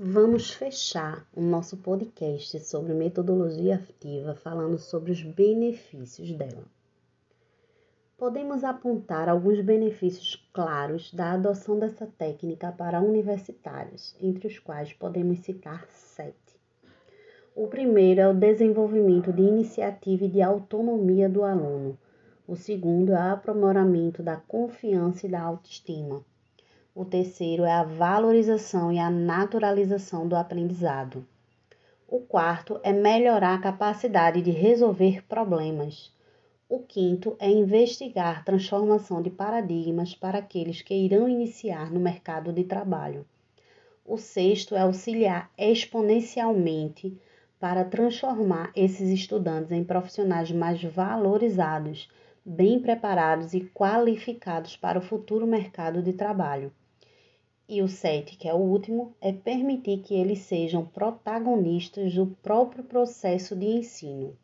[0.00, 6.62] Vamos fechar o nosso podcast sobre metodologia ativa falando sobre os benefícios dela.
[8.16, 15.40] Podemos apontar alguns benefícios claros da adoção dessa técnica para universitários, entre os quais podemos
[15.40, 16.60] citar sete.
[17.52, 21.98] O primeiro é o desenvolvimento de iniciativa e de autonomia do aluno.
[22.46, 26.24] O segundo é o aprimoramento da confiança e da autoestima.
[27.00, 31.24] O terceiro é a valorização e a naturalização do aprendizado.
[32.08, 36.12] O quarto é melhorar a capacidade de resolver problemas.
[36.68, 42.64] O quinto é investigar transformação de paradigmas para aqueles que irão iniciar no mercado de
[42.64, 43.24] trabalho.
[44.04, 47.16] O sexto é auxiliar exponencialmente
[47.60, 52.10] para transformar esses estudantes em profissionais mais valorizados,
[52.44, 56.72] bem preparados e qualificados para o futuro mercado de trabalho.
[57.70, 62.82] E o sete, que é o último, é permitir que eles sejam protagonistas do próprio
[62.82, 64.34] processo de ensino.